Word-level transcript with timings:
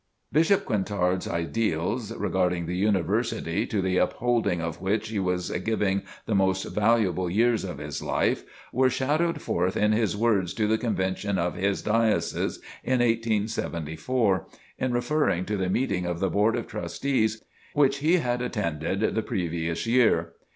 Bishop 0.31 0.65
Quintard's 0.65 1.27
ideals 1.27 2.11
regarding 2.15 2.65
the 2.65 2.75
University 2.75 3.67
to 3.67 3.83
the 3.83 3.99
upbuilding 3.99 4.59
of 4.59 4.81
which 4.81 5.09
he 5.09 5.19
was 5.19 5.51
giving 5.51 6.01
the 6.25 6.33
most 6.33 6.63
valuable 6.63 7.29
years 7.29 7.63
of 7.63 7.77
his 7.77 8.01
life, 8.01 8.43
were 8.73 8.89
shadowed 8.89 9.43
forth 9.43 9.77
in 9.77 9.91
his 9.91 10.17
words 10.17 10.55
to 10.55 10.65
the 10.65 10.79
Convention 10.79 11.37
of 11.37 11.53
his 11.53 11.83
Diocese 11.83 12.57
in 12.83 12.93
1874, 13.01 14.47
in 14.79 14.91
referring 14.91 15.45
to 15.45 15.55
the 15.55 15.69
meeting 15.69 16.07
of 16.07 16.19
the 16.19 16.31
Board 16.31 16.55
of 16.55 16.65
Trustees 16.65 17.43
which 17.75 17.97
he 17.97 18.15
had 18.17 18.41
attended 18.41 19.13
the 19.13 19.21
previous 19.21 19.85
year. 19.85 20.33